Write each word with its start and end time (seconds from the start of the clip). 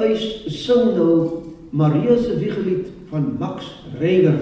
eis 0.00 0.24
sing 0.64 0.94
nou 0.96 1.42
Maria 1.70 2.16
se 2.22 2.38
wiegelied 2.38 2.86
van 3.10 3.36
Max 3.38 3.70
Reger. 3.98 4.38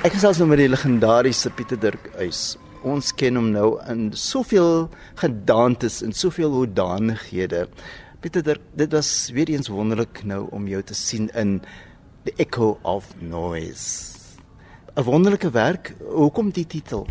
Ek 0.00 0.16
gesels 0.16 0.38
nou 0.40 0.48
met 0.48 0.58
die 0.62 0.70
legendariese 0.70 1.52
Pieter 1.54 1.78
Dirk 1.78 2.10
Uys. 2.18 2.56
Ons 2.80 3.10
ken 3.12 3.36
hom 3.36 3.50
nou 3.52 3.74
in 3.92 4.06
soveel 4.16 4.86
gedaantes 5.20 5.98
en 6.00 6.14
soveel 6.16 6.54
hoedanighede. 6.54 7.66
Pieter 8.24 8.44
Dirk, 8.44 8.62
dit 8.72 8.92
was 8.96 9.10
weer 9.36 9.52
eens 9.52 9.68
wonderlik 9.68 10.22
nou 10.24 10.46
om 10.56 10.68
jou 10.68 10.80
te 10.82 10.96
sien 10.96 11.28
in 11.36 11.58
The 12.24 12.32
Echo 12.40 12.78
of 12.82 13.12
Noise. 13.20 14.16
'n 14.96 15.04
Wonderlike 15.04 15.50
werk. 15.50 15.94
Hoekom 16.00 16.50
die 16.50 16.66
titel? 16.66 17.06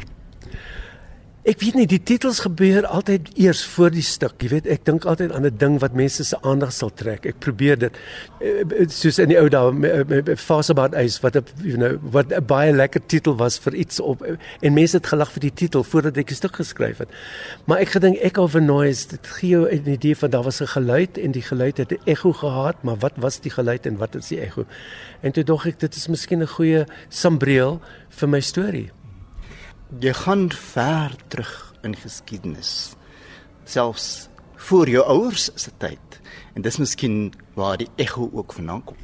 Ek 1.49 1.63
weet 1.63 1.77
nie 1.80 1.88
die 1.89 1.98
titels 2.05 2.44
gebeur 2.44 2.85
altyd 2.85 3.31
eers 3.41 3.63
voor 3.71 3.89
die 3.89 4.03
stuk. 4.05 4.35
Jy 4.44 4.49
weet, 4.52 4.67
ek 4.70 4.84
dink 4.85 5.05
altyd 5.09 5.31
aan 5.34 5.48
'n 5.48 5.58
ding 5.58 5.80
wat 5.81 5.95
mense 5.98 6.23
se 6.23 6.38
aandag 6.45 6.72
sal 6.72 6.91
trek. 6.94 7.25
Ek 7.25 7.39
probeer 7.39 7.80
dit 7.80 7.95
eh, 8.41 8.85
soos 8.88 9.17
in 9.17 9.30
die 9.30 9.38
ou 9.39 9.49
dae 9.49 10.35
Fasebaard 10.38 10.94
Eis 10.94 11.17
wat 11.23 11.38
'n 11.38 11.45
you 11.63 11.77
know 11.77 11.98
wat 12.13 12.30
'n 12.30 12.45
baie 12.45 12.72
lekker 12.72 13.02
titel 13.08 13.35
was 13.38 13.58
vir 13.58 13.73
iets 13.73 13.99
op 13.99 14.22
en 14.62 14.73
mense 14.73 14.98
het 14.98 15.08
gelag 15.08 15.31
vir 15.31 15.41
die 15.41 15.53
titel 15.53 15.84
voordat 15.84 16.17
ek 16.17 16.27
die 16.27 16.35
stuk 16.35 16.55
geskryf 16.55 16.98
het. 16.98 17.09
Maar 17.66 17.80
ek 17.80 17.97
gedink 17.97 18.17
ek 18.22 18.38
of 18.38 18.55
a 18.55 18.59
noise 18.59 19.08
dit 19.08 19.27
gee 19.27 19.50
jou 19.50 19.66
'n 19.66 19.89
idee 19.89 20.16
van 20.16 20.30
daar 20.30 20.44
was 20.44 20.61
'n 20.61 20.67
geluid 20.67 21.17
en 21.17 21.31
die 21.31 21.41
geluid 21.41 21.77
het 21.77 21.91
'n 21.91 22.02
ekko 22.05 22.31
gehad, 22.34 22.84
maar 22.84 22.97
wat 23.00 23.17
was 23.17 23.39
die 23.39 23.52
geluid 23.52 23.86
en 23.88 23.97
wat 23.97 24.16
is 24.16 24.27
die 24.27 24.39
ekko? 24.39 24.66
En 25.22 25.31
toe 25.31 25.44
dink 25.44 25.66
ek 25.66 25.80
dit 25.80 25.95
is 25.95 26.08
miskien 26.08 26.42
'n 26.42 26.47
goeie 26.47 26.86
sambreel 27.09 27.81
vir 28.09 28.30
my 28.30 28.39
storie 28.39 28.92
jy 29.98 30.14
gaan 30.14 30.52
ver 30.54 31.16
terug 31.34 31.54
in 31.82 31.95
geskiedenis 31.98 32.94
selfs 33.66 34.28
voor 34.70 34.90
jou 34.90 35.02
ouers 35.06 35.50
se 35.56 35.72
tyd 35.82 36.20
en 36.54 36.62
dis 36.62 36.78
miskien 36.78 37.32
waar 37.58 37.80
die 37.82 37.90
ego 37.98 38.30
ook 38.34 38.54
vandaan 38.54 38.84
kom 38.86 38.98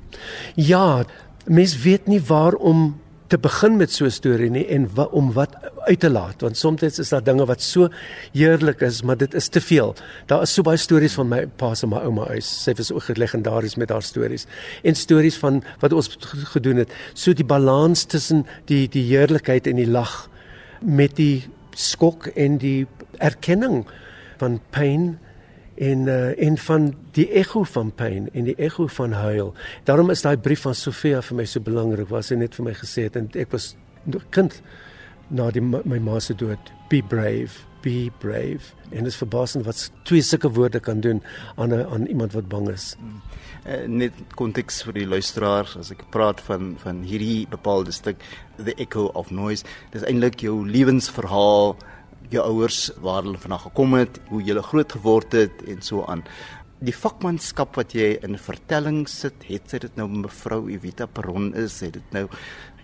ja 0.55 1.05
mens 1.45 1.73
weet 1.81 2.05
nie 2.07 2.21
waarom 2.21 2.93
te 3.27 3.39
begin 3.41 3.77
met 3.77 3.91
so 3.91 4.05
'n 4.05 4.11
storie 4.11 4.49
nie 4.49 4.65
en 4.67 4.85
wa, 4.93 5.03
om 5.03 5.33
wat 5.33 5.55
uit 5.89 5.99
te 5.99 6.09
laat 6.09 6.41
want 6.41 6.57
soms 6.57 6.83
is 6.83 7.09
daar 7.09 7.23
dinge 7.23 7.45
wat 7.45 7.61
so 7.61 7.89
heerlik 8.33 8.81
is 8.81 9.01
maar 9.01 9.17
dit 9.17 9.33
is 9.33 9.47
te 9.47 9.61
veel. 9.61 9.95
Daar 10.25 10.41
is 10.41 10.53
so 10.53 10.61
baie 10.61 10.77
stories 10.77 11.13
van 11.13 11.27
my 11.27 11.47
pa 11.47 11.73
se 11.73 11.87
my 11.87 11.97
ouma 11.97 12.25
huis. 12.27 12.63
Sy 12.63 12.73
was 12.73 12.91
ook 12.91 13.17
legendaries 13.17 13.75
met 13.75 13.89
haar 13.89 14.03
stories 14.03 14.45
en 14.83 14.95
stories 14.95 15.37
van 15.37 15.63
wat 15.79 15.93
ons 15.93 16.17
gedoen 16.53 16.77
het. 16.77 16.91
So 17.13 17.33
die 17.33 17.45
balans 17.45 18.03
tussen 18.03 18.45
die 18.65 18.87
die 18.87 19.03
heerlikheid 19.03 19.67
en 19.67 19.75
die 19.75 19.89
lag 19.89 20.29
met 20.85 21.15
die 21.17 21.43
skok 21.75 22.29
en 22.35 22.59
die 22.61 22.85
erkenning 23.23 23.83
van 24.39 24.59
pyn 24.75 25.15
en 25.75 26.07
uh, 26.07 26.31
en 26.39 26.57
van 26.57 26.89
die 27.15 27.27
ekko 27.35 27.65
van 27.67 27.91
pyn 27.95 28.29
en 28.33 28.47
die 28.47 28.55
ekko 28.55 28.87
van 28.87 29.15
huil. 29.17 29.53
Daarom 29.83 30.11
is 30.13 30.23
daai 30.23 30.37
brief 30.37 30.63
van 30.63 30.75
Sofia 30.75 31.21
vir 31.25 31.41
my 31.41 31.45
so 31.49 31.59
belangrik. 31.59 32.09
Was 32.09 32.31
sy 32.31 32.39
net 32.39 32.55
vir 32.55 32.69
my 32.69 32.75
gesê 32.77 33.09
het 33.09 33.19
en 33.19 33.27
ek 33.35 33.51
was 33.55 33.73
kind 34.35 34.61
na 35.29 35.49
die 35.51 35.63
my 35.63 35.99
ma 35.99 36.19
se 36.19 36.35
dood. 36.37 36.71
Be 36.89 37.01
brave, 37.01 37.65
be 37.85 38.09
brave. 38.21 38.73
En 38.89 39.05
dit 39.05 39.13
is 39.13 39.21
verbasend 39.21 39.65
wat 39.67 39.85
twee 40.09 40.25
sulke 40.25 40.49
woorde 40.51 40.81
kan 40.81 40.99
doen 41.05 41.21
aan 41.55 41.73
'n 41.73 41.85
aan 41.93 42.05
iemand 42.05 42.33
wat 42.33 42.47
bang 42.49 42.69
is. 42.69 42.95
Uh, 43.65 43.85
net 43.87 44.13
konteks 44.35 44.83
vir 44.85 44.93
die 44.93 45.07
luisteraars 45.07 45.77
as 45.77 45.91
ek 45.91 46.03
praat 46.13 46.41
van 46.45 46.75
van 46.77 47.01
hierdie 47.01 47.47
bepaalde 47.49 47.91
stuk 47.91 48.21
the 48.57 48.75
echo 48.77 49.09
of 49.17 49.31
noise 49.31 49.65
dis 49.91 50.05
eintlik 50.05 50.37
jou 50.45 50.59
lewensverhaal 50.69 51.73
jou 52.29 52.43
ouers 52.43 52.91
waar 53.01 53.23
hulle 53.23 53.41
vanaand 53.41 53.65
gekom 53.65 53.97
het 53.97 54.19
hoe 54.29 54.43
jy 54.45 54.61
groot 54.61 54.91
geword 54.91 55.33
het 55.33 55.65
en 55.65 55.81
so 55.81 56.05
aan 56.05 56.21
die 56.85 56.93
vakmanskap 56.93 57.77
wat 57.79 57.95
jy 57.97 58.11
in 58.27 58.37
vertelling 58.37 59.05
sit 59.09 59.45
het 59.47 59.69
sy 59.71 59.79
dit 59.85 59.97
nou 59.97 60.05
mevrou 60.11 60.65
Evita 60.69 61.07
Peron 61.07 61.53
is 61.57 61.79
het 61.81 61.95
dit 61.97 62.15
nou 62.15 62.27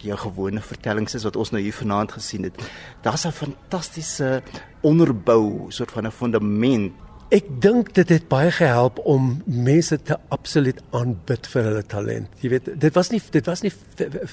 jou 0.02 0.18
gewone 0.18 0.62
vertellings 0.62 1.16
is 1.16 1.24
wat 1.28 1.36
ons 1.36 1.52
nou 1.54 1.62
hier 1.62 1.76
vanaand 1.76 2.12
gesien 2.18 2.44
het. 2.48 2.58
Daar's 3.02 3.26
'n 3.26 3.32
fantastiese 3.32 4.42
onderbou 4.82 5.66
soort 5.70 5.92
van 5.92 6.06
'n 6.08 6.12
fundament. 6.12 6.94
Ek 7.30 7.46
dink 7.62 7.94
dit 7.94 8.10
het 8.10 8.28
baie 8.28 8.52
gehelp 8.52 9.00
om 9.00 9.42
mense 9.46 10.02
te 10.02 10.18
absoluut 10.28 10.82
aanbid 10.92 11.48
vir 11.48 11.64
hulle 11.64 11.86
talent. 11.86 12.28
Jy 12.40 12.50
weet, 12.50 12.80
dit 12.80 12.94
was 12.94 13.10
nie 13.10 13.22
dit 13.30 13.46
was 13.46 13.62
nie 13.62 13.72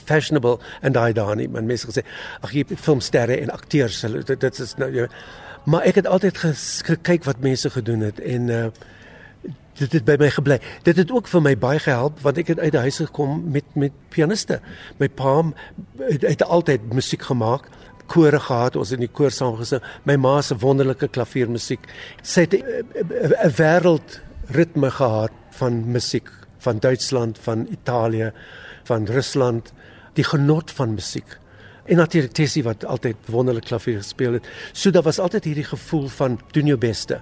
fashionable 0.05 0.59
en 0.81 0.93
daai 0.93 1.13
daai 1.13 1.37
nie, 1.37 1.49
maar 1.49 1.63
mense 1.63 1.87
gesê, 1.87 2.05
ag 2.41 2.53
jy 2.53 2.65
filmsterre 2.77 3.41
en 3.41 3.51
akteurs, 3.51 4.01
dit, 4.01 4.41
dit 4.41 4.59
is 4.59 4.75
nou 4.77 4.91
jy 4.91 5.09
maar 5.69 5.83
ek 5.83 5.95
het 5.95 6.07
altyd 6.07 6.39
gekyk 6.89 7.25
wat 7.25 7.41
mense 7.45 7.71
gedoen 7.71 8.01
het 8.01 8.21
en 8.21 8.49
uh 8.49 8.69
dit 9.79 9.93
het 9.93 10.05
by 10.05 10.17
my 10.19 10.31
gebly. 10.31 10.59
Dit 10.87 10.97
het 10.97 11.11
ook 11.15 11.29
vir 11.29 11.43
my 11.45 11.55
baie 11.59 11.79
gehelp 11.83 12.21
want 12.25 12.39
ek 12.39 12.55
het 12.55 12.61
uit 12.61 12.73
die 12.75 12.85
huis 12.87 13.01
gekom 13.03 13.43
met 13.53 13.65
met 13.79 13.93
pianiste. 14.15 14.61
My 14.99 15.09
pa 15.09 15.43
het, 16.09 16.23
het 16.23 16.43
altyd 16.43 16.93
musiek 16.93 17.23
gemaak 17.23 17.69
kore 18.09 18.41
gehad, 18.41 18.77
ons 18.77 18.89
het 18.91 18.99
in 18.99 19.07
die 19.07 19.13
koor 19.13 19.33
saam 19.35 19.59
gesing. 19.59 19.85
My 20.09 20.17
ma 20.17 20.39
se 20.43 20.57
wonderlike 20.57 21.11
klaviermusiek. 21.13 21.85
Sy 22.23 22.47
het 22.47 22.55
'n 22.55 23.53
wêreld 23.61 24.21
ritme 24.49 24.91
gehad 24.91 25.33
van 25.51 25.85
musiek 25.93 26.31
van 26.59 26.79
Duitsland, 26.79 27.39
van 27.39 27.67
Italië, 27.71 28.33
van 28.85 29.05
Rusland, 29.07 29.73
die 30.15 30.25
genot 30.25 30.71
van 30.71 30.95
musiek. 30.95 31.39
En 31.85 31.97
natuurlik 31.97 32.33
Tessie 32.33 32.63
wat 32.63 32.85
altyd 32.85 33.17
wonderlik 33.27 33.65
klavier 33.65 33.97
gespeel 33.97 34.33
het. 34.33 34.49
So 34.73 34.91
daar 34.91 35.03
was 35.03 35.19
altyd 35.19 35.45
hierdie 35.45 35.65
gevoel 35.65 36.09
van 36.09 36.41
doen 36.51 36.67
jou 36.67 36.79
beste. 36.79 37.21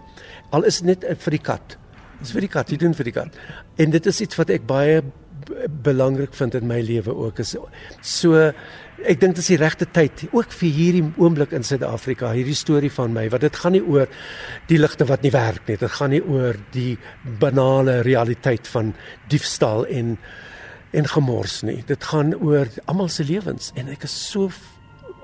Al 0.50 0.62
is 0.62 0.80
dit 0.80 0.86
net 0.86 1.22
vir 1.22 1.30
die 1.30 1.42
kat. 1.42 1.76
Dis 2.20 2.32
vir 2.32 2.46
die 2.46 2.52
kat, 2.52 2.70
jy 2.72 2.80
doen 2.80 2.96
vir 2.96 3.10
die 3.10 3.14
kat. 3.16 3.38
En 3.78 3.90
dit 3.94 4.06
is 4.06 4.20
iets 4.24 4.38
wat 4.40 4.50
ek 4.50 4.66
baie 4.68 5.02
belangrik 5.82 6.34
vind 6.34 6.54
in 6.54 6.66
my 6.66 6.80
lewe 6.80 7.14
ook 7.14 7.38
is 7.42 7.54
so 8.00 8.38
ek 9.04 9.20
dink 9.20 9.36
dit 9.36 9.42
is 9.42 9.50
die 9.52 9.58
regte 9.60 9.86
tyd 9.94 10.24
ook 10.30 10.54
vir 10.60 10.72
hierdie 10.78 11.04
oomblik 11.22 11.52
in 11.56 11.66
Suid-Afrika 11.66 12.32
hierdie 12.34 12.56
storie 12.56 12.90
van 12.92 13.14
my 13.14 13.26
wat 13.32 13.44
dit 13.44 13.60
gaan 13.60 13.76
nie 13.76 13.84
oor 13.84 14.10
die 14.70 14.80
ligte 14.80 15.06
wat 15.08 15.22
nie 15.26 15.32
werk 15.34 15.68
nie 15.68 15.78
dit 15.80 15.96
gaan 15.98 16.14
nie 16.14 16.22
oor 16.22 16.58
die 16.74 16.96
banale 17.40 18.00
realiteit 18.06 18.68
van 18.72 18.94
diefstal 19.30 19.86
en 19.86 20.16
en 20.96 21.10
gemors 21.12 21.60
nie 21.68 21.82
dit 21.86 22.10
gaan 22.10 22.34
oor 22.40 22.72
almal 22.86 23.12
se 23.12 23.26
lewens 23.28 23.72
en 23.76 23.92
ek 23.92 24.08
is 24.08 24.16
so 24.32 24.50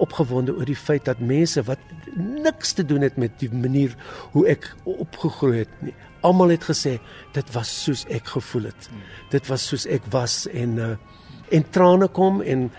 opgewonde 0.03 0.55
oor 0.55 0.69
die 0.69 0.79
feit 0.79 1.07
dat 1.09 1.21
mense 1.23 1.63
wat 1.67 1.81
niks 2.17 2.77
te 2.77 2.85
doen 2.87 3.05
het 3.07 3.19
met 3.21 3.39
die 3.41 3.51
manier 3.53 3.97
hoe 4.37 4.47
ek 4.51 4.69
opgegroei 4.85 5.63
het 5.65 5.83
nie 5.83 5.97
almal 6.23 6.55
het 6.55 6.65
gesê 6.71 6.99
dit 7.37 7.55
was 7.55 7.71
soos 7.85 8.05
ek 8.11 8.35
gevoel 8.35 8.71
het. 8.71 8.91
Dit 9.31 9.49
was 9.51 9.67
soos 9.67 9.87
ek 9.87 10.07
was 10.15 10.45
en 10.53 10.77
uh, 10.79 10.93
en 11.53 11.65
trane 11.71 12.09
kom 12.09 12.41
en 12.41 12.71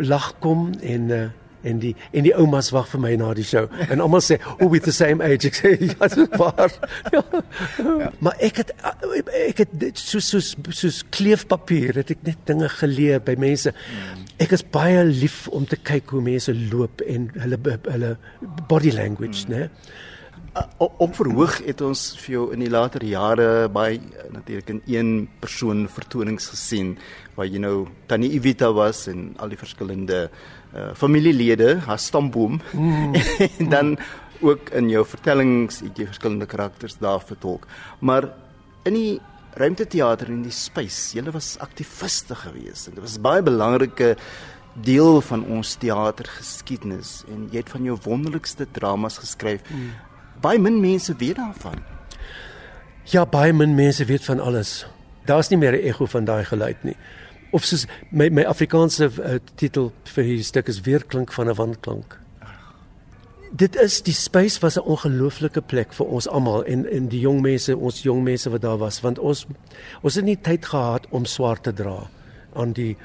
lag 0.00 0.32
kom 0.42 0.70
en 0.82 1.10
uh, 1.12 1.24
en 1.64 1.80
die 1.80 1.94
en 2.12 2.26
die 2.26 2.34
oumas 2.36 2.70
wag 2.74 2.88
vir 2.92 3.02
my 3.02 3.12
na 3.20 3.32
die 3.36 3.46
show. 3.46 3.64
En 3.92 4.02
almal 4.04 4.22
sê 4.24 4.38
oh 4.58 4.68
with 4.70 4.84
the 4.88 4.94
same 4.94 5.24
age. 5.24 5.48
Ek 5.48 5.58
sê 5.58 5.74
ja 5.90 6.08
dit 6.08 6.18
is 6.24 6.38
waar. 6.40 6.72
Ja. 7.12 7.22
Ja. 7.80 8.10
maar 8.24 8.36
ek 8.44 8.62
het 8.62 8.74
ek 9.44 9.64
het 9.64 9.76
dit 9.86 10.00
soos 10.00 10.28
soos 10.34 10.54
soos 10.70 11.02
kleefpapier 11.14 12.00
het 12.02 12.12
ek 12.14 12.24
net 12.26 12.44
dinge 12.48 12.70
geleer 12.78 13.22
by 13.24 13.36
mense. 13.40 13.74
Ek 14.42 14.52
is 14.56 14.64
baie 14.74 15.04
lief 15.08 15.44
om 15.54 15.66
te 15.68 15.78
kyk 15.78 16.10
hoe 16.14 16.24
mense 16.24 16.52
loop 16.72 17.04
en 17.06 17.30
hulle 17.38 17.60
hulle 17.88 18.16
body 18.68 18.92
language 18.94 19.46
mm. 19.46 19.54
né 19.54 19.68
op 20.78 21.14
verhoog 21.18 21.56
het 21.66 21.80
ons 21.82 22.00
vir 22.22 22.34
jou 22.36 22.44
in 22.54 22.62
die 22.62 22.70
later 22.70 23.02
jare 23.06 23.68
baie 23.72 23.98
natuurlik 24.30 24.70
in 24.70 24.80
een 24.86 25.10
persoon 25.42 25.88
vertonings 25.90 26.46
gesien 26.52 26.94
waar 27.34 27.48
jy 27.50 27.58
nou 27.62 27.88
tannie 28.06 28.30
Evita 28.36 28.70
was 28.74 29.08
en 29.10 29.32
al 29.42 29.50
die 29.50 29.58
verskillende 29.58 30.28
uh, 30.28 30.92
familielede, 30.94 31.80
haar 31.86 31.98
stamboom. 31.98 32.60
Mm. 32.72 33.18
en 33.60 33.70
dan 33.70 33.92
ook 34.44 34.70
in 34.78 34.90
jou 34.92 35.04
vertellings 35.08 35.80
het 35.82 35.98
jy 35.98 36.06
verskillende 36.10 36.46
karakters 36.46 36.98
daar 37.02 37.22
vertolk. 37.24 37.66
Maar 37.98 38.30
in 38.86 38.98
die 38.98 39.14
ruimteteater 39.58 40.30
en 40.30 40.42
die 40.46 40.54
space, 40.54 41.14
jy 41.16 41.24
was 41.34 41.54
aktiviste 41.62 42.36
geweest 42.38 42.90
en 42.90 42.98
dit 42.98 43.04
was 43.04 43.20
baie 43.22 43.42
belangrike 43.42 44.14
deel 44.74 45.20
van 45.22 45.44
ons 45.54 45.76
teatergeskiedenis 45.78 47.20
en 47.30 47.46
jy 47.52 47.62
het 47.62 47.70
van 47.70 47.86
jou 47.86 47.98
wonderlikste 48.06 48.66
dramas 48.74 49.20
geskryf. 49.22 49.62
Mm. 49.70 49.94
Baie 50.44 50.60
min 50.60 50.80
mense 50.80 51.14
weet 51.18 51.38
daarvan. 51.40 51.80
Ja, 53.12 53.24
baie 53.24 53.52
min 53.52 53.74
mense 53.74 54.04
weet 54.04 54.24
van 54.24 54.40
alles. 54.40 54.84
Daar's 55.24 55.48
nie 55.48 55.58
meer 55.58 55.72
'n 55.72 55.86
ego 55.88 56.06
van 56.06 56.24
daai 56.24 56.44
geluid 56.44 56.84
nie 56.84 56.96
of 57.54 57.64
soos 57.64 57.86
my 58.10 58.28
my 58.30 58.42
Afrikaanse 58.50 59.06
uh, 59.06 59.38
titel 59.54 59.92
vir 60.04 60.24
hierdie 60.24 60.44
stuk 60.44 60.68
is 60.68 60.80
weer 60.80 61.04
klink 61.04 61.32
van 61.32 61.48
'n 61.48 61.54
wandklank. 61.54 62.18
dit 63.54 63.76
is 63.76 64.00
die 64.02 64.14
space 64.14 64.58
was 64.60 64.76
'n 64.76 64.86
ongelooflike 64.94 65.60
plek 65.60 65.92
vir 65.92 66.06
ons 66.06 66.28
almal 66.28 66.64
en 66.64 66.90
en 66.90 67.08
die 67.08 67.20
jong 67.20 67.40
mense, 67.40 67.76
ons 67.76 68.02
jong 68.02 68.22
mense 68.22 68.50
wat 68.50 68.62
daar 68.62 68.78
was, 68.78 69.00
want 69.00 69.18
ons 69.18 69.46
ons 70.02 70.14
het 70.14 70.24
nie 70.24 70.36
tyd 70.36 70.66
gehad 70.66 71.06
om 71.10 71.24
swaar 71.24 71.60
te 71.60 71.72
dra 71.72 72.10
aan 72.54 72.72
die 72.72 72.96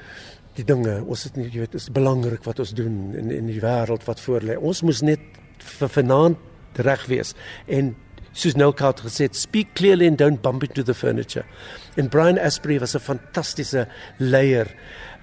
die 0.54 0.64
dinge. 0.64 1.04
Ons 1.06 1.24
het 1.24 1.36
nie 1.36 1.46
jy 1.50 1.58
weet, 1.58 1.74
is 1.74 1.90
belangrik 1.90 2.44
wat 2.44 2.58
ons 2.58 2.74
doen 2.74 3.14
in 3.14 3.30
in 3.30 3.46
die 3.46 3.60
wêreld 3.60 4.04
wat 4.04 4.20
voor 4.20 4.40
lê. 4.40 4.56
Ons 4.58 4.82
moes 4.82 5.02
net 5.02 5.20
vir 5.58 5.88
vanaand 5.88 6.36
reg 6.74 7.06
wees 7.06 7.34
en 7.66 7.94
soos 8.32 8.54
Neil 8.54 8.72
Kaut 8.72 9.02
gesê 9.02 9.26
het, 9.26 9.36
speak 9.36 9.74
clearly 9.74 10.06
and 10.06 10.18
don't 10.18 10.42
bump 10.42 10.62
into 10.62 10.82
the 10.82 10.94
furniture. 10.94 11.44
En 11.96 12.08
Brian 12.08 12.38
Asprey 12.38 12.78
was 12.78 12.94
'n 12.94 13.00
fantastiese 13.00 13.88
leier 14.18 14.68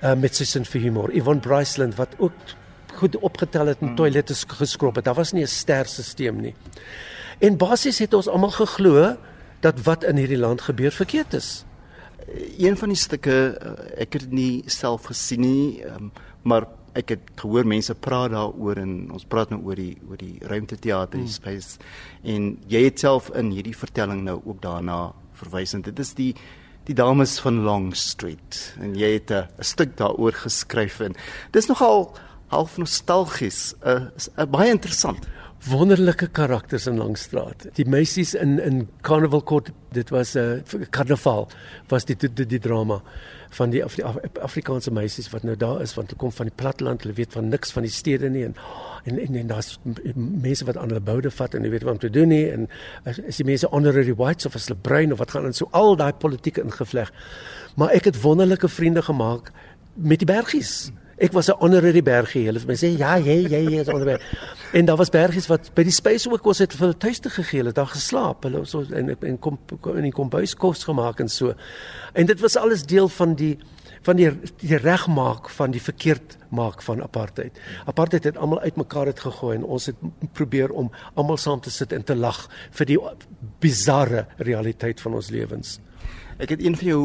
uh, 0.03 0.13
met 0.15 0.35
sy 0.35 0.44
sin 0.44 0.65
vir 0.65 0.81
humor. 0.81 1.11
Yvonne 1.11 1.41
Bryceland 1.41 1.95
wat 1.95 2.15
ook 2.17 2.33
goed 2.97 3.15
opgetel 3.17 3.65
het 3.65 3.79
en 3.79 3.91
mm. 3.91 3.95
toilette 3.95 4.33
geskrob 4.33 4.95
het. 4.95 5.05
Daar 5.05 5.15
was 5.15 5.31
nie 5.31 5.44
'n 5.44 5.47
sterstelsel 5.47 6.33
nie. 6.33 6.55
En 7.39 7.57
basies 7.57 8.00
het 8.00 8.13
ons 8.13 8.27
almal 8.27 8.51
geglo 8.51 9.17
dat 9.59 9.81
wat 9.83 10.03
in 10.03 10.17
hierdie 10.17 10.38
land 10.38 10.61
gebeur 10.61 10.91
verkeerd 10.91 11.33
is. 11.33 11.65
Een 12.57 12.77
van 12.77 12.89
die 12.89 12.97
stukke 12.97 13.57
uh, 13.61 14.01
ek 14.01 14.13
het 14.13 14.21
dit 14.21 14.31
nie 14.31 14.63
self 14.65 15.03
gesien 15.05 15.41
nie, 15.41 15.85
um, 15.85 16.11
maar 16.41 16.67
ek 16.97 17.13
het 17.13 17.31
gehoor 17.41 17.67
mense 17.69 17.94
praat 17.94 18.33
daaroor 18.33 18.81
en 18.81 18.94
ons 19.15 19.25
praat 19.29 19.51
nou 19.53 19.61
oor 19.69 19.79
die 19.79 19.95
oor 20.09 20.19
die 20.21 20.38
ruimteteater 20.41 21.19
die 21.19 21.27
hmm. 21.27 21.35
space 21.35 21.77
en 22.23 22.55
jy 22.71 22.85
het 22.88 23.03
self 23.03 23.29
in 23.38 23.51
hierdie 23.55 23.75
vertelling 23.77 24.23
nou 24.25 24.39
ook 24.44 24.61
daarna 24.63 25.11
verwys 25.38 25.75
en 25.77 25.85
dit 25.85 25.99
is 26.03 26.15
die 26.17 26.31
die 26.88 26.95
dames 26.95 27.35
van 27.44 27.65
Long 27.65 27.89
Street 27.99 28.61
en 28.79 28.95
jy 28.95 29.17
het 29.17 29.31
'n 29.31 29.63
stuk 29.63 29.97
daaroor 29.97 30.33
geskryf 30.33 31.01
en 31.01 31.15
dis 31.51 31.67
nogal 31.67 32.15
half 32.47 32.77
nostalgies 32.77 33.75
uh, 33.83 34.07
uh, 34.38 34.45
baie 34.45 34.71
interessant 34.71 35.27
wonderlike 35.65 36.27
karakters 36.27 36.88
in 36.88 36.98
Langstraat. 36.98 37.68
Die 37.75 37.86
meisies 37.86 38.33
in 38.33 38.59
in 38.59 38.88
Carnival 39.01 39.44
Court, 39.44 39.71
dit 39.92 40.09
was 40.09 40.36
'n 40.36 40.63
uh, 40.74 40.86
karnaval, 40.89 41.48
was 41.88 42.06
die 42.06 42.15
die, 42.15 42.33
die 42.33 42.45
die 42.45 42.59
drama 42.59 43.01
van 43.50 43.69
die, 43.69 43.83
Af 43.83 43.95
die 43.95 44.06
Af 44.06 44.15
Afrikaanse 44.42 44.92
meisies 44.92 45.30
wat 45.30 45.44
nou 45.44 45.56
daar 45.56 45.81
is 45.81 45.94
want 45.94 46.07
hulle 46.07 46.19
kom 46.19 46.31
van 46.31 46.45
die 46.45 46.56
platteland, 46.56 47.01
hulle 47.01 47.13
weet 47.13 47.33
van 47.33 47.50
niks 47.50 47.71
van 47.71 47.83
die 47.83 47.92
stede 47.92 48.30
nie 48.30 48.44
en 48.44 48.56
en 49.04 49.19
en, 49.19 49.36
en 49.36 49.48
daar's 49.48 49.80
mense 50.15 50.65
wat 50.65 50.77
aan 50.77 50.88
hulle 50.88 51.01
boude 51.01 51.31
vat 51.31 51.54
en 51.54 51.63
jy 51.63 51.69
weet 51.69 51.83
wat 51.83 51.94
om 51.94 52.00
te 52.00 52.10
doen 52.10 52.27
nie 52.27 52.50
en 52.51 52.68
is 53.03 53.38
die 53.38 53.45
mense 53.45 53.68
honorary 53.71 54.15
whites 54.15 54.45
of 54.45 54.56
as 54.56 54.68
hulle 54.68 54.80
bruin 54.81 55.12
of 55.12 55.19
wat 55.19 55.31
gaan 55.31 55.45
in 55.45 55.53
so 55.53 55.68
al 55.71 55.95
daai 55.95 56.13
politieke 56.13 56.62
ingevleg. 56.62 57.12
Maar 57.75 57.89
ek 57.89 58.12
het 58.12 58.21
wonderlike 58.21 58.68
vriende 58.68 59.01
gemaak 59.01 59.51
met 59.95 60.19
die 60.19 60.30
bergies. 60.30 60.92
Ek 61.17 61.33
was 61.33 61.49
'n 61.49 61.57
honorary 61.59 62.03
bergie. 62.03 62.45
Hulle 62.45 62.59
het 62.59 62.67
my 62.67 62.75
sê 62.75 62.97
ja, 62.97 63.17
jy 63.17 63.47
jy 63.49 63.71
jy 63.71 63.79
is 63.79 63.87
onder. 63.87 64.21
En 64.73 64.85
daar 64.85 64.97
was 64.97 65.09
bergies 65.09 65.47
wat 65.47 65.73
by 65.73 65.83
die 65.83 65.91
space 65.91 66.29
ook 66.29 66.43
was 66.43 66.59
het 66.59 66.73
vir 66.73 66.79
hulle 66.79 66.97
tuiste 66.97 67.29
gegee. 67.29 67.57
Hulle 67.57 67.69
het 67.69 67.75
daar 67.75 67.87
geslaap. 67.87 68.43
Hulle 68.43 68.65
so 68.65 68.85
en 68.91 69.17
en 69.21 69.39
kom 69.39 69.57
in 69.95 70.03
die 70.03 70.11
kombuis 70.11 70.55
kos 70.55 70.83
gemaak 70.83 71.19
en 71.19 71.29
so. 71.29 71.53
En 72.13 72.25
dit 72.25 72.39
was 72.39 72.55
alles 72.55 72.83
deel 72.83 73.09
van 73.09 73.33
die 73.35 73.57
van 74.01 74.15
die 74.15 74.29
die 74.61 74.77
regmaak 74.77 75.49
van 75.49 75.71
die 75.71 75.81
verkeerd 75.81 76.37
maak 76.49 76.81
van 76.81 77.01
apartheid. 77.03 77.59
Apartheid 77.85 78.23
het 78.23 78.37
almal 78.37 78.61
uitmekaar 78.61 79.05
het 79.05 79.19
gegooi 79.19 79.55
en 79.57 79.63
ons 79.63 79.85
het 79.85 79.95
probeer 80.33 80.71
om 80.71 80.91
almal 81.13 81.37
saam 81.37 81.59
te 81.61 81.71
sit 81.71 81.93
en 81.93 82.03
te 82.03 82.15
lag 82.15 82.47
vir 82.71 82.85
die 82.85 82.99
bizarre 83.59 84.27
realiteit 84.37 85.01
van 85.01 85.13
ons 85.13 85.29
lewens. 85.29 85.79
Ek 86.37 86.49
het 86.53 86.61
een 86.61 86.75
van 86.77 86.87
jou 86.87 87.03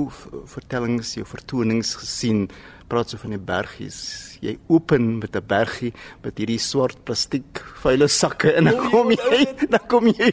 vertellings, 0.53 1.15
jou 1.15 1.25
vertonings 1.27 1.95
gesien 1.95 2.51
praat 2.93 3.13
so 3.13 3.21
van 3.21 3.33
die 3.33 3.41
bergies. 3.41 3.99
Jy 4.43 4.57
open 4.69 5.19
met 5.23 5.37
'n 5.37 5.47
bergie 5.47 5.93
met 6.23 6.39
hierdie 6.39 6.59
swart 6.59 6.99
plastiek 7.05 7.63
vuile 7.83 8.09
sakke 8.09 8.53
en 8.53 8.65
dan 8.65 8.91
kom 8.91 9.11
jy 9.11 9.47
dan 9.73 9.85
kom 9.89 10.07
jy 10.11 10.33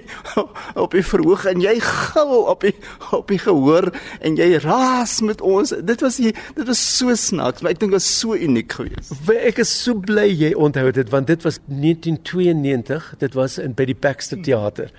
op 0.76 0.92
die 0.92 1.06
verhoog 1.06 1.46
en 1.46 1.62
jy 1.62 1.76
gil 1.80 2.34
op 2.54 2.62
die 2.66 2.76
op 3.12 3.28
die 3.28 3.40
gehoor 3.40 3.92
en 4.20 4.36
jy 4.36 4.58
raas 4.60 5.22
met 5.22 5.42
ons. 5.42 5.74
Dit 5.84 6.02
was 6.02 6.18
die, 6.18 6.34
dit 6.56 6.68
was 6.68 6.82
so 6.98 7.16
snaaks, 7.16 7.62
maar 7.62 7.72
ek 7.72 7.80
dink 7.80 7.92
dit 7.92 8.02
was 8.02 8.20
so 8.20 8.36
uniek 8.36 8.72
geweest. 8.72 9.14
Ek 9.30 9.62
is 9.64 9.72
so 9.84 9.94
bly 9.96 10.28
jy 10.28 10.54
onthou 10.54 10.92
dit 10.92 11.10
want 11.10 11.28
dit 11.28 11.44
was 11.44 11.60
1992. 11.68 13.14
Dit 13.20 13.34
was 13.34 13.58
in 13.58 13.74
by 13.74 13.86
die 13.86 13.96
Baxter 13.96 14.42
Theater. 14.42 14.92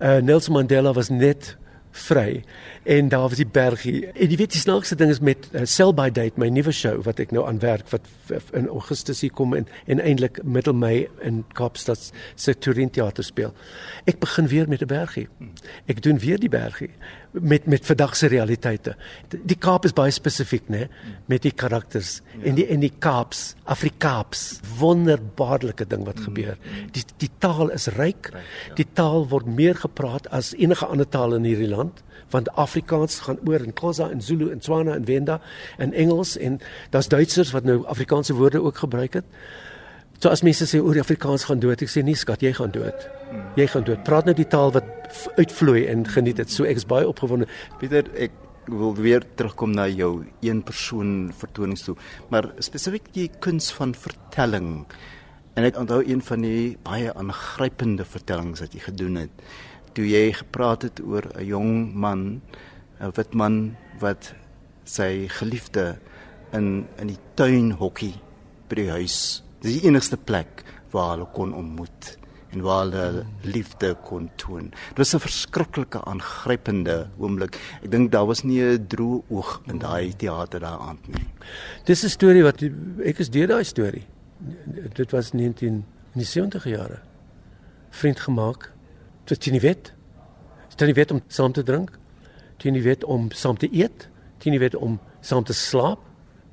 Uh 0.00 0.20
Nelson 0.20 0.54
Mandela 0.54 0.92
was 0.94 1.08
net 1.08 1.56
vry 1.90 2.42
en 2.82 3.08
daar 3.08 3.28
was 3.28 3.36
die 3.36 3.46
bergie. 3.46 4.06
En 4.06 4.30
jy 4.30 4.36
weet 4.36 4.54
die 4.54 4.60
snaakste 4.60 4.94
ding 4.94 5.10
is 5.10 5.20
met 5.20 5.48
uh, 5.52 5.64
Sell 5.64 5.92
by 5.94 6.08
Date, 6.10 6.38
my 6.40 6.48
nuwe 6.48 6.72
show 6.72 6.96
wat 7.06 7.20
ek 7.20 7.34
nou 7.34 7.46
aan 7.48 7.60
werk 7.62 7.88
wat 7.90 8.06
in 8.56 8.68
Augustus 8.70 9.20
hier 9.20 9.34
kom 9.34 9.54
en 9.58 9.66
en 9.90 10.00
eintlik 10.00 10.42
middel 10.42 10.74
Mei 10.74 11.08
in 11.26 11.44
Kaapstad 11.58 12.10
se 12.34 12.54
Turin 12.58 12.90
teater 12.90 13.24
speel. 13.24 13.54
Ek 14.04 14.20
begin 14.22 14.48
weer 14.48 14.68
met 14.68 14.82
'n 14.82 14.86
bergie. 14.86 15.28
Ek 15.86 16.02
doen 16.02 16.18
weer 16.18 16.38
die 16.38 16.48
bergie 16.48 16.90
met 17.30 17.66
met 17.66 17.86
vandag 17.86 18.16
se 18.16 18.26
realiteite. 18.26 18.96
Die 19.28 19.56
Kaap 19.56 19.84
is 19.84 19.94
baie 19.94 20.10
spesifiek, 20.10 20.68
né, 20.68 20.88
met 21.30 21.42
die 21.42 21.52
karakters 21.52 22.20
ja. 22.34 22.44
en 22.50 22.58
die 22.58 22.66
en 22.66 22.82
die 22.82 22.92
Kaaps, 22.98 23.54
Afrikaaps, 23.64 24.60
wonderbaarlike 24.78 25.86
ding 25.86 26.04
wat 26.04 26.18
mm. 26.18 26.28
gebeur. 26.28 26.58
Die 26.96 27.04
die 27.22 27.30
taal 27.38 27.70
is 27.70 27.88
ryk. 27.96 28.32
Ja. 28.32 28.74
Die 28.82 28.86
taal 28.92 29.28
word 29.30 29.46
meer 29.46 29.78
gepraat 29.78 30.28
as 30.34 30.54
enige 30.58 30.86
ander 30.86 31.08
taal 31.08 31.34
in 31.38 31.48
hierdie 31.48 31.70
land 31.70 32.02
want 32.30 32.50
Afrikaans 32.54 33.18
gaan 33.26 33.38
oor 33.46 33.58
in 33.58 33.72
Khoza 33.74 34.10
en 34.10 34.20
Zulu 34.22 34.50
en 34.50 34.58
Tswana 34.62 34.94
en 34.94 35.04
Venda 35.04 35.40
en 35.78 35.92
Engels 35.92 36.36
en 36.36 36.60
daar's 36.90 37.08
Duitsers 37.08 37.50
wat 37.50 37.64
nou 37.64 37.86
Afrikaanse 37.86 38.34
woorde 38.34 38.62
ook 38.62 38.78
gebruik 38.78 39.18
het. 39.18 39.24
So 40.20 40.28
as 40.28 40.42
mense 40.44 40.66
sê 40.68 40.80
oor 40.84 40.98
Afrikaans 41.00 41.46
gaan 41.48 41.62
dood, 41.62 41.80
ek 41.80 41.88
sê 41.88 42.02
nie 42.04 42.16
skat, 42.18 42.42
jy 42.44 42.52
gaan 42.56 42.72
dood. 42.74 43.06
Jy 43.56 43.66
gaan 43.72 43.86
dood. 43.86 44.02
Praat 44.04 44.28
nou 44.28 44.34
die 44.36 44.48
taal 44.48 44.74
wat 44.74 44.86
uitvloei 45.38 45.86
en 45.88 46.04
geniet 46.04 46.42
dit. 46.42 46.52
So 46.52 46.68
ek 46.68 46.82
is 46.82 46.88
baie 46.88 47.08
opgewonde. 47.08 47.48
Pieter, 47.80 48.04
ek 48.20 48.36
wil 48.70 48.92
weer 49.00 49.24
terugkom 49.40 49.72
na 49.74 49.88
jou 49.88 50.26
een 50.44 50.60
persoon 50.62 51.32
vertonings 51.34 51.82
toe, 51.86 51.96
maar 52.30 52.52
spesifiek 52.62 53.08
die 53.16 53.30
kuns 53.42 53.72
van 53.74 53.96
vertelling. 53.96 54.84
En 55.58 55.66
ek 55.66 55.80
onthou 55.80 56.02
een 56.04 56.20
van 56.22 56.44
die 56.44 56.76
baie 56.84 57.10
aangrypende 57.16 58.04
vertellings 58.06 58.62
wat 58.62 58.76
jy 58.76 58.84
gedoen 58.84 59.18
het 59.24 59.48
toe 59.96 60.06
jy 60.06 60.30
gepraat 60.34 60.86
het 60.86 61.00
oor 61.02 61.24
'n 61.34 61.44
jong 61.44 61.94
man, 61.94 62.42
'n 63.00 63.10
wit 63.16 63.34
man 63.34 63.76
wat 63.98 64.34
sy 64.84 65.28
geliefde 65.28 65.98
in 66.52 66.86
in 66.98 67.06
die 67.06 67.18
tuin 67.34 67.72
hokkie 67.72 68.14
by 68.68 68.74
die 68.74 68.90
huis. 68.90 69.42
Dis 69.60 69.76
die 69.80 69.88
enigste 69.88 70.16
plek 70.16 70.64
waar 70.90 71.14
hulle 71.14 71.26
kon 71.34 71.52
ontmoet 71.54 72.16
en 72.50 72.62
waar 72.66 72.88
hulle 72.88 73.24
liefde 73.42 73.92
kon 74.06 74.30
toon. 74.40 74.70
Dit 74.70 74.98
was 74.98 75.14
'n 75.14 75.20
verskriklike 75.20 76.00
aangrypende 76.04 77.08
oomblik. 77.18 77.58
Ek 77.82 77.90
dink 77.90 78.10
daar 78.10 78.26
was 78.26 78.42
nie 78.42 78.62
'n 78.62 78.86
droë 78.88 79.22
oog 79.28 79.60
in 79.66 79.78
daai 79.78 80.16
teater 80.16 80.60
daai 80.60 80.78
aand 80.88 81.08
nie. 81.08 81.26
Dis 81.84 82.04
'n 82.04 82.08
storie 82.08 82.42
wat 82.42 82.62
ek 83.04 83.18
is 83.18 83.30
deur 83.30 83.46
daai 83.46 83.64
storie. 83.64 84.06
Dit 84.94 85.10
was 85.12 85.32
19 85.32 85.66
in 85.66 85.84
die 86.14 86.24
70 86.24 86.64
jare. 86.64 87.00
Vriend 87.90 88.20
gemaak 88.20 88.72
dit 89.24 89.44
jy 89.44 89.52
nie 89.52 89.60
weet. 89.60 89.92
Jy 90.76 90.86
nie 90.86 90.94
weet 90.94 91.10
om 91.10 91.20
saam 91.28 91.52
te 91.52 91.62
drink. 91.62 91.98
Jy 92.58 92.70
nie 92.70 92.82
weet 92.82 93.04
om 93.04 93.30
saam 93.30 93.56
te 93.56 93.68
eet. 93.72 94.08
Jy 94.40 94.50
nie 94.50 94.58
weet 94.58 94.74
om 94.74 94.98
saam 95.20 95.44
te 95.44 95.52
slaap 95.52 96.09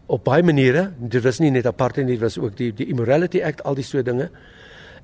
op 0.08 0.24
baie 0.24 0.44
maniere. 0.44 0.92
Dit 0.98 1.24
was 1.24 1.40
nie 1.44 1.52
net 1.52 1.68
apart 1.68 2.00
nie, 2.00 2.06
dit 2.16 2.24
was 2.24 2.38
ook 2.40 2.56
die 2.58 2.72
die 2.74 2.88
immorality 2.88 3.44
act, 3.44 3.64
al 3.64 3.76
die 3.76 3.86
so 3.86 4.02
dinge. 4.02 4.30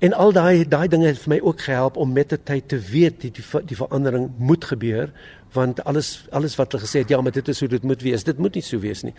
En 0.03 0.13
al 0.13 0.33
daai 0.35 0.65
daai 0.67 0.87
dinge 0.87 1.07
het 1.07 1.19
vir 1.23 1.35
my 1.35 1.39
ook 1.43 1.61
gehelp 1.61 1.97
om 1.97 2.13
met 2.13 2.33
die 2.33 2.39
tyd 2.43 2.67
te 2.71 2.79
weet 2.79 3.21
die 3.21 3.31
die, 3.31 3.45
die 3.69 3.77
verandering 3.77 4.31
moet 4.37 4.65
gebeur 4.65 5.13
want 5.53 5.83
alles 5.85 6.25
alles 6.31 6.55
wat 6.57 6.73
hulle 6.73 6.83
gesê 6.83 7.03
het 7.03 7.13
ja 7.13 7.21
maar 7.21 7.35
dit 7.35 7.47
is 7.47 7.59
hoe 7.59 7.69
dit 7.69 7.83
moet 7.83 8.01
wees 8.01 8.25
dit 8.25 8.37
moet 8.41 8.55
nie 8.57 8.65
so 8.65 8.81
wees 8.81 9.03
nie 9.05 9.13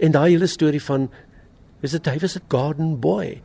en 0.00 0.14
daai 0.14 0.30
hele 0.30 0.46
storie 0.46 0.82
van 0.82 1.08
is 1.82 1.96
dit 1.96 2.06
hy 2.06 2.18
was 2.22 2.36
'n 2.38 2.46
garden 2.48 3.00
boy 3.00 3.42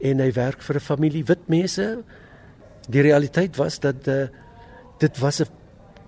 en 0.00 0.20
hy 0.20 0.30
werk 0.32 0.62
vir 0.62 0.76
'n 0.76 0.86
familie 0.88 1.24
wit 1.24 1.48
mense 1.48 1.86
die 2.88 3.02
realiteit 3.02 3.56
was 3.56 3.80
dat 3.80 4.08
uh, 4.08 4.28
dit 4.98 5.18
was 5.18 5.40
'n 5.40 5.50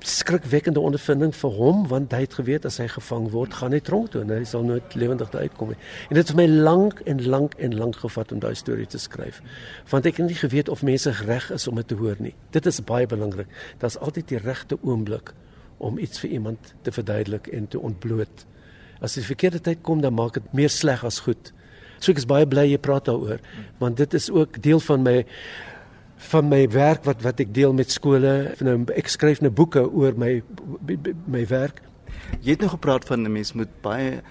skrikwekkende 0.06 0.80
ondervinding 0.80 1.32
vir 1.34 1.50
hom 1.50 1.86
want 1.88 2.12
hy 2.12 2.20
het 2.24 2.34
geweet 2.38 2.66
as 2.68 2.78
hy 2.78 2.86
gevang 2.92 3.30
word 3.32 3.54
gaan 3.54 3.72
hy 3.72 3.80
tronk 3.84 4.10
toe 4.12 4.22
en 4.22 4.30
hy 4.34 4.44
sal 4.46 4.62
nooit 4.66 4.94
lewendig 4.94 5.32
uitkom 5.34 5.72
nie. 5.72 5.78
En 6.08 6.18
dit 6.18 6.28
het 6.28 6.36
my 6.36 6.46
lank 6.46 7.00
en 7.06 7.22
lank 7.26 7.54
en 7.58 7.76
lank 7.78 7.96
gevat 8.02 8.32
om 8.32 8.42
daai 8.42 8.54
storie 8.54 8.86
te 8.86 8.98
skryf. 8.98 9.40
Want 9.90 10.06
ek 10.06 10.20
het 10.20 10.30
nie 10.30 10.38
geweet 10.38 10.68
of 10.68 10.82
mense 10.86 11.10
reg 11.24 11.50
is 11.54 11.68
om 11.68 11.80
dit 11.80 11.88
te 11.88 11.98
hoor 11.98 12.16
nie. 12.18 12.34
Dit 12.54 12.66
is 12.66 12.80
baie 12.84 13.06
belangrik. 13.06 13.48
Daar's 13.78 13.98
altyd 13.98 14.28
die 14.28 14.42
regte 14.42 14.78
oomblik 14.82 15.34
om 15.78 15.98
iets 15.98 16.20
vir 16.22 16.30
iemand 16.38 16.74
te 16.82 16.92
verduidelik 16.92 17.46
en 17.46 17.68
te 17.68 17.80
ontbloot. 17.80 18.46
As 19.00 19.14
die 19.14 19.26
verkeerde 19.26 19.60
tyd 19.62 19.82
kom 19.82 20.02
dan 20.02 20.14
maak 20.14 20.34
dit 20.38 20.52
meer 20.52 20.70
sleg 20.70 21.04
as 21.04 21.22
goed. 21.26 21.52
So 21.98 22.12
ek 22.12 22.20
is 22.22 22.28
baie 22.30 22.46
bly 22.46 22.68
jy 22.68 22.78
praat 22.82 23.08
daaroor 23.10 23.40
want 23.78 23.98
dit 23.98 24.14
is 24.14 24.28
ook 24.30 24.60
deel 24.62 24.80
van 24.80 25.02
my 25.02 25.16
van 26.18 26.48
my 26.48 26.64
werk 26.74 27.04
wat 27.06 27.22
wat 27.22 27.40
ek 27.40 27.54
deel 27.54 27.72
met 27.72 27.90
skole. 27.94 28.54
Nou 28.64 28.80
ek 28.96 29.08
skryf 29.08 29.40
nou 29.40 29.50
boeke 29.54 29.84
oor 29.86 30.18
my 30.18 30.42
my 31.26 31.44
werk. 31.46 31.82
Jy 32.42 32.56
het 32.56 32.60
nou 32.60 32.70
gepraat 32.74 33.06
van 33.08 33.22
'n 33.22 33.32
mens 33.32 33.52
moet 33.54 33.70
baie 33.82 34.22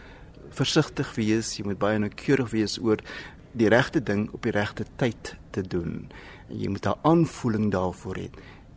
versigtig 0.51 1.15
wees, 1.15 1.57
jy 1.57 1.65
moet 1.65 1.79
baie 1.79 1.99
noukeurig 1.99 2.49
wees 2.51 2.77
oor 2.79 2.97
die 3.53 3.69
regte 3.69 4.03
ding 4.03 4.29
op 4.33 4.43
die 4.43 4.51
regte 4.51 4.85
tyd 4.97 5.35
te 5.51 5.61
doen. 5.61 6.09
Jy 6.49 6.69
moet 6.69 6.85
'n 6.85 6.99
aanvoeling 7.03 7.71
daarvoor 7.71 8.15
hê. 8.15 8.29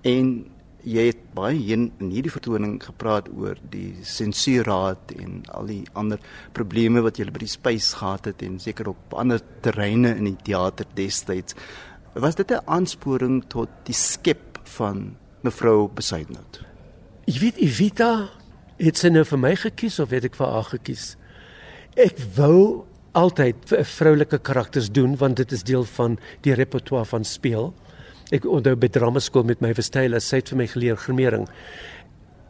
En 0.02 0.46
jy 0.84 1.06
het 1.10 1.34
baie 1.34 1.74
in 1.74 1.90
hierdie 1.98 2.32
vertoning 2.32 2.78
gepraat 2.82 3.28
oor 3.36 3.58
die 3.72 3.96
sensuurraad 4.06 5.12
en 5.18 5.42
al 5.52 5.66
die 5.66 5.84
ander 5.92 6.20
probleme 6.56 7.02
wat 7.04 7.18
jy 7.18 7.28
by 7.30 7.38
die 7.38 7.50
spys 7.52 7.92
gehad 8.00 8.24
het 8.24 8.42
en 8.42 8.58
seker 8.58 8.88
op 8.88 9.14
ander 9.14 9.42
terreine 9.60 10.16
in 10.16 10.24
die 10.24 10.38
teater 10.42 10.86
destyds. 10.94 11.54
Was 12.12 12.34
dit 12.34 12.50
'n 12.50 12.60
aansporing 12.64 13.44
tot 13.46 13.68
die 13.82 13.94
skep 13.94 14.58
van 14.62 15.16
mevrou 15.40 15.88
Besuidnout? 15.94 16.60
Ek 17.24 17.38
weet 17.38 17.56
Evita 17.56 18.28
het 18.76 18.98
sy 18.98 19.08
nou 19.08 19.24
vir 19.24 19.38
my 19.38 19.54
gekies 19.56 19.98
of 19.98 20.08
weet 20.08 20.24
ek 20.24 20.34
vir 20.34 20.46
haar 20.46 20.64
gekies. 20.64 21.16
Ek 21.94 22.18
wou 22.34 22.84
altyd 23.12 23.56
vroulike 23.82 24.38
karakters 24.38 24.90
doen 24.90 25.16
want 25.16 25.36
dit 25.36 25.52
is 25.52 25.62
deel 25.62 25.84
van 25.84 26.18
die 26.40 26.54
repertoire 26.54 27.04
van 27.04 27.24
speel. 27.24 27.74
Ek 28.30 28.44
onthou 28.44 28.76
by 28.76 28.88
dramaskool 28.88 29.42
met 29.44 29.60
my 29.60 29.74
verstyler, 29.74 30.20
sy 30.20 30.36
het 30.36 30.48
vir 30.48 30.58
my 30.58 30.66
geleer 30.66 30.96
grimering. 30.96 31.48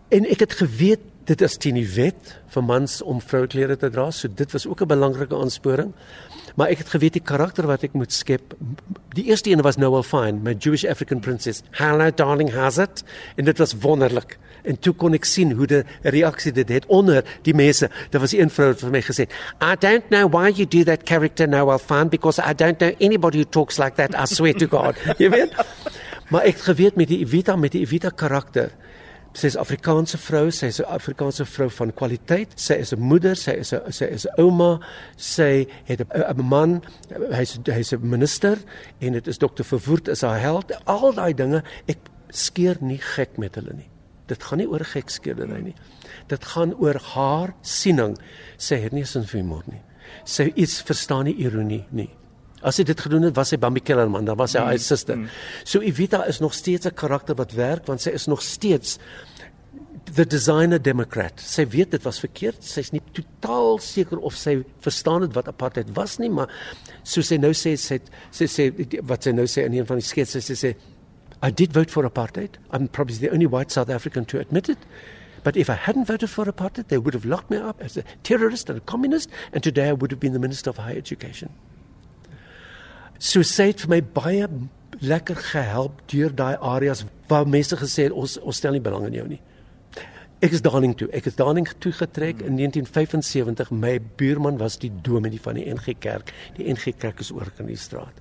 En 0.09 0.25
ek 0.25 0.41
het 0.41 0.53
geweet 0.53 1.01
dit 1.31 1.45
is 1.47 1.55
teen 1.63 1.79
die 1.79 1.87
wet 1.95 2.35
vir 2.51 2.65
mans 2.67 2.99
om 3.07 3.21
vrouklere 3.23 3.77
te 3.79 3.91
dra, 3.93 4.09
so 4.11 4.29
dit 4.29 4.53
was 4.53 4.67
ook 4.67 4.83
'n 4.83 4.91
belangrike 4.91 5.37
aansporing. 5.37 5.93
Maar 6.57 6.69
ek 6.69 6.79
het 6.79 6.89
geweet 6.89 7.13
die 7.13 7.23
karakter 7.23 7.67
wat 7.67 7.83
ek 7.83 7.93
moet 7.93 8.13
skep. 8.13 8.55
Die 9.15 9.25
eerste 9.25 9.51
een 9.51 9.63
was 9.63 9.77
Noel 9.77 10.03
Fine, 10.03 10.43
my 10.43 10.55
Jewish 10.59 10.85
African 10.85 11.21
princess. 11.21 11.63
Hello 11.71 12.11
darling, 12.11 12.51
how's 12.51 12.79
it? 12.79 13.05
En 13.37 13.45
dit 13.45 13.59
was 13.59 13.75
wonderlik. 13.81 14.39
En 14.63 14.79
toe 14.79 14.93
kon 14.95 15.15
ek 15.15 15.25
sien 15.25 15.53
hoe 15.53 15.67
die 15.67 15.83
reaksie 16.03 16.53
dit 16.53 16.69
het 16.69 16.87
onder 16.87 17.25
die 17.43 17.55
mense. 17.55 17.91
Daar 18.11 18.21
was 18.21 18.33
een 18.33 18.51
vrou 18.51 18.69
wat 18.69 18.81
vir 18.81 18.91
my 18.91 19.03
gesê, 19.03 19.29
"I 19.61 19.77
don't 19.79 20.09
know 20.09 20.33
why 20.33 20.51
you 20.51 20.67
do 20.69 20.83
that 20.83 21.01
character 21.05 21.49
Noel 21.49 21.79
Fine 21.79 22.09
because 22.09 22.43
I 22.43 22.55
don't 22.55 22.79
know 22.79 22.93
anybody 23.01 23.39
who 23.39 23.49
talks 23.49 23.79
like 23.79 23.95
that. 23.95 24.15
I 24.15 24.35
swear 24.35 24.55
to 24.55 24.67
God." 24.67 24.97
Jy 25.19 25.31
weet? 25.31 25.55
Maar 26.29 26.43
ek 26.43 26.55
het 26.55 26.63
geweet 26.63 26.97
met 26.97 27.09
die 27.09 27.19
Evita 27.19 27.57
met 27.57 27.73
die 27.73 27.81
Evita 27.81 28.09
karakter 28.09 28.71
Sy 29.33 29.47
is 29.47 29.57
Afrikaanse 29.57 30.19
vrou, 30.19 30.51
sy 30.51 30.67
is 30.67 30.81
'n 30.81 30.91
Afrikaanse 30.91 31.45
vrou 31.45 31.69
van 31.71 31.93
kwaliteit. 31.95 32.49
Sy 32.57 32.75
is 32.75 32.93
'n 32.93 33.01
moeder, 33.01 33.37
sy 33.37 33.53
is 33.53 33.73
'n 33.73 33.93
sy 33.93 34.05
is 34.05 34.27
'n 34.27 34.41
ouma. 34.43 34.81
Sy 35.17 35.67
het 35.85 36.01
'n 36.01 36.43
man, 36.43 36.83
hy's 37.31 37.59
hy's 37.65 37.93
'n 37.93 38.09
minister 38.09 38.59
en 39.01 39.13
dit 39.13 39.27
is 39.27 39.39
dokter 39.39 39.65
Verwoerd 39.65 40.09
is 40.09 40.23
haar 40.23 40.41
held. 40.41 40.73
Al 40.87 41.15
daai 41.15 41.35
dinge, 41.35 41.63
ek 41.87 41.99
skeer 42.31 42.77
nie 42.81 42.99
gek 42.99 43.39
met 43.39 43.55
hulle 43.55 43.73
nie. 43.75 43.89
Dit 44.27 44.43
gaan 44.43 44.59
nie 44.59 44.69
oor 44.69 44.85
gekskeerdery 44.85 45.61
nie. 45.61 45.75
Dit 46.29 46.45
gaan 46.45 46.75
oor 46.79 47.01
haar 47.15 47.55
siening. 47.63 48.17
Sy 48.57 48.77
het 48.77 48.93
nie 48.93 49.05
sin 49.05 49.27
vir 49.27 49.41
humor 49.41 49.65
nie. 49.67 49.83
Sy 50.25 50.53
iets 50.55 50.83
verstaan 50.83 51.25
nie 51.25 51.35
ironie 51.35 51.85
nie. 51.91 52.11
As 52.63 52.77
sy 52.77 52.85
dit 52.85 53.01
gedoen 53.01 53.29
het, 53.29 53.35
was 53.37 53.53
sy 53.55 53.59
Bambi 53.61 53.81
Kellerman, 53.81 54.27
dan 54.29 54.37
was 54.37 54.53
sy 54.53 54.61
haar 54.61 54.77
mm, 54.77 54.85
suster. 54.85 55.17
Mm. 55.17 55.29
So 55.65 55.81
Evita 55.81 56.25
is 56.29 56.41
nog 56.41 56.55
steeds 56.55 56.87
'n 56.87 56.95
karakter 56.95 57.35
wat 57.35 57.53
werk 57.53 57.87
want 57.87 58.01
sy 58.01 58.11
is 58.11 58.27
nog 58.27 58.43
steeds 58.43 58.99
the 60.15 60.27
designer 60.27 60.79
democrat. 60.83 61.41
Sy 61.41 61.67
weet 61.69 61.91
dit 61.91 62.03
was 62.03 62.21
verkeerd. 62.21 62.65
Sy's 62.65 62.91
nie 62.93 63.03
totaal 63.13 63.79
seker 63.79 64.19
of 64.19 64.35
sy 64.35 64.65
verstaan 64.81 65.23
het 65.23 65.35
wat 65.35 65.49
apartheid 65.49 65.91
was 65.97 66.19
nie, 66.19 66.31
maar 66.31 66.49
so 67.03 67.23
sy 67.23 67.37
nou 67.37 67.53
sê 67.53 67.77
sy 67.77 68.01
sê 68.33 68.47
sê 68.47 68.71
wat 69.03 69.25
sy 69.25 69.33
nou 69.33 69.47
sê 69.47 69.65
in 69.65 69.75
een 69.79 69.87
van 69.87 70.01
die 70.01 70.07
sketse 70.07 70.41
sy 70.41 70.55
sê 70.55 70.75
I 71.43 71.51
did 71.51 71.73
vote 71.73 71.91
for 71.91 72.05
apartheid. 72.05 72.59
I'm 72.71 72.89
probably 72.89 73.17
the 73.17 73.31
only 73.31 73.47
white 73.47 73.73
South 73.73 73.89
African 73.89 74.27
to 74.27 74.39
admit 74.39 74.69
it. 74.69 74.79
But 75.43 75.57
if 75.57 75.71
I 75.71 75.75
hadn't 75.75 76.05
voted 76.05 76.29
for 76.29 76.45
apartheid, 76.45 76.89
they 76.89 76.99
would 76.99 77.15
have 77.15 77.25
locked 77.25 77.51
me 77.51 77.57
up 77.57 77.81
as 77.81 77.97
a 77.97 78.05
terrorist 78.23 78.69
and 78.69 78.77
a 78.77 78.83
communist, 78.83 79.31
and 79.53 79.63
today 79.63 79.89
I 79.89 79.93
would 79.93 80.11
have 80.11 80.21
been 80.21 80.35
the 80.35 80.39
Minister 80.39 80.69
of 80.69 80.77
Higher 80.77 80.99
Education. 80.99 81.49
So 83.21 83.45
sê 83.45 83.67
dit 83.69 83.83
vir 83.85 83.91
my 83.93 84.01
baie 84.17 84.47
lekker 85.05 85.37
gehelp 85.51 85.99
deur 86.09 86.33
daai 86.33 86.57
areas 86.57 87.03
waar 87.29 87.45
mense 87.45 87.77
gesê 87.77 88.07
het 88.07 88.15
ons 88.17 88.39
ons 88.41 88.57
stel 88.57 88.73
nie 88.73 88.81
belang 88.81 89.05
in 89.11 89.17
jou 89.19 89.27
nie. 89.29 89.41
Ek 90.41 90.55
is 90.57 90.63
daarin 90.65 90.95
toe. 90.97 91.11
Ek 91.13 91.27
het 91.29 91.37
daarin 91.37 91.67
toe 91.85 91.93
getrek 91.93 92.41
in 92.41 92.57
1975. 92.57 93.75
My 93.77 93.99
buurman 94.17 94.57
was 94.57 94.79
die 94.81 94.89
dominee 95.05 95.41
van 95.45 95.61
die 95.61 95.67
NG 95.69 95.99
Kerk. 96.01 96.33
Die 96.57 96.65
NG 96.73 96.95
Kerk 96.97 97.21
is 97.21 97.29
oor 97.31 97.51
in 97.61 97.69
die 97.69 97.77
straat. 97.77 98.17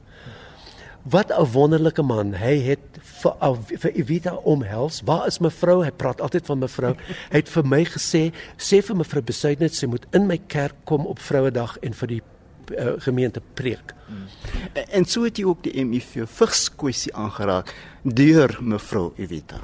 Wat 1.07 1.31
'n 1.31 1.47
wonderlike 1.53 2.03
man. 2.03 2.33
Hy 2.33 2.59
het 2.59 2.99
vir 3.23 3.55
vir 3.63 3.91
Evita 3.95 4.35
omhels. 4.43 5.01
Waar 5.05 5.27
is 5.27 5.39
mevrou? 5.39 5.83
Hy 5.83 5.91
praat 5.91 6.19
altyd 6.21 6.45
van 6.45 6.59
mevrou. 6.59 6.95
Hy 7.31 7.37
het 7.37 7.49
vir 7.49 7.63
my 7.63 7.85
gesê, 7.85 8.33
sê 8.57 8.83
vir 8.83 8.95
mevrou 8.95 9.21
Besuidnet 9.21 9.73
sy 9.73 9.87
moet 9.87 10.05
in 10.11 10.27
my 10.27 10.37
kerk 10.47 10.75
kom 10.83 11.05
op 11.05 11.19
Vrouedag 11.19 11.77
en 11.81 11.93
vir 11.93 12.07
die 12.07 12.21
uh, 12.71 12.93
gemeente 13.03 13.41
preek. 13.53 13.93
Hmm. 14.07 14.25
En, 14.73 15.05
so 15.05 15.23
het 15.27 15.37
jy 15.37 15.45
ook 15.45 15.63
die 15.67 15.83
MIV 15.85 16.25
vigs 16.39 16.67
kwessie 16.79 17.13
aangeraak 17.15 17.73
deur 18.03 18.55
mevrou 18.61 19.09
Evita. 19.19 19.59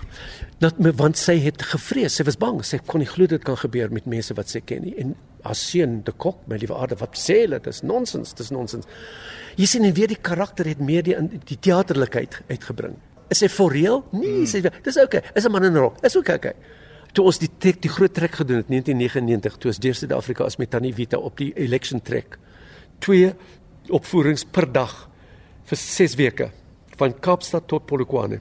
Dat 0.59 0.79
me 0.79 0.91
want 0.95 1.17
sy 1.19 1.37
het 1.43 1.63
gevrees, 1.73 2.17
sy 2.17 2.25
was 2.27 2.37
bang, 2.39 2.61
sy 2.65 2.79
kon 2.85 3.03
nie 3.03 3.09
glo 3.09 3.29
dit 3.31 3.43
kan 3.43 3.57
gebeur 3.59 3.93
met 3.93 4.07
mense 4.09 4.35
wat 4.37 4.51
sy 4.51 4.61
ken 4.65 4.85
nie. 4.85 4.95
En 5.01 5.15
as 5.45 5.61
seun 5.71 5.99
de 6.05 6.11
kok, 6.11 6.41
my 6.49 6.59
liewe 6.61 6.75
aarde, 6.77 6.97
wat 6.99 7.17
sê 7.19 7.43
hulle? 7.43 7.59
Dis 7.63 7.83
nonsens, 7.85 8.33
dis 8.37 8.51
nonsens. 8.53 8.87
Jy 9.59 9.67
sien 9.71 9.85
en 9.87 9.93
weer 9.95 10.11
die 10.11 10.21
karakter 10.21 10.67
het 10.67 10.81
meer 10.83 11.05
die 11.05 11.17
die 11.47 11.59
teaterlikheid 11.59 12.41
uitgebring. 12.49 12.97
Is 13.33 13.41
hy 13.41 13.49
for 13.49 13.73
real? 13.73 14.03
Nee, 14.13 14.41
hmm. 14.41 14.49
sê 14.49 14.61
dis 14.65 14.97
okay. 15.01 15.23
Is 15.35 15.45
'n 15.45 15.51
man 15.51 15.63
in 15.63 15.77
rok. 15.77 16.01
Is 16.03 16.15
okay. 16.15 16.35
okay. 16.35 16.53
Toe 17.15 17.25
ons 17.31 17.37
die 17.39 17.49
trek, 17.57 17.79
die 17.81 17.89
groot 17.89 18.13
trek 18.13 18.33
gedoen 18.35 18.59
het 18.59 18.67
1999, 18.67 19.57
toe 19.57 19.71
ons 19.71 19.79
deur 19.79 19.95
Suid-Afrika 19.95 20.43
as 20.43 20.57
met 20.59 20.69
Tannie 20.69 20.93
Vita 20.93 21.17
op 21.17 21.37
die 21.39 21.53
election 21.55 22.01
trek 22.03 22.37
twee 22.99 23.33
opvoerings 23.89 24.45
per 24.45 24.71
dag 24.71 25.09
vir 25.65 25.77
6 25.77 26.15
weke 26.15 26.51
van 26.97 27.19
Kaapstad 27.19 27.67
tot 27.67 27.85
Polokwane. 27.85 28.39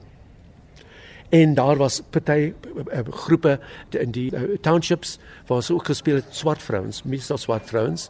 En 1.29 1.53
daar 1.53 1.75
was 1.75 2.01
party 2.09 2.53
uh, 2.93 2.99
groepe 3.09 3.59
in 3.89 4.11
die 4.11 4.29
uh, 4.35 4.57
townships 4.61 5.17
waar 5.47 5.67
ook 5.71 5.85
gespeel 5.85 6.15
het 6.15 6.25
swart 6.29 6.61
vrouens, 6.63 7.03
meestal 7.03 7.37
swart 7.37 7.67
vrouens. 7.67 8.09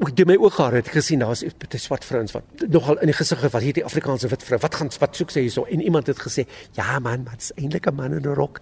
Ek 0.00 0.10
het 0.10 0.24
my 0.26 0.34
oog 0.40 0.56
gehad 0.56 0.72
het 0.72 0.88
gesien 0.88 1.20
daar's 1.22 1.44
party 1.58 1.78
swart 1.78 2.04
vrouens 2.04 2.32
wat 2.32 2.64
nogal 2.68 2.98
in 2.98 3.12
die 3.12 3.14
gesig 3.14 3.44
wat 3.44 3.62
hierdie 3.62 3.84
Afrikaanse 3.84 4.28
wit 4.32 4.42
vrou 4.42 4.58
wat 4.64 4.74
gaan 4.80 4.90
wat 4.98 5.16
soek 5.16 5.30
sy 5.30 5.44
hierso 5.44 5.66
en 5.70 5.84
iemand 5.84 6.08
het 6.10 6.18
gesê 6.18 6.46
ja 6.74 6.98
man, 6.98 7.28
wat's 7.28 7.52
eintlik 7.54 7.86
'n 7.86 7.94
man 7.94 8.16
in 8.16 8.26
'n 8.26 8.34
rok. 8.34 8.60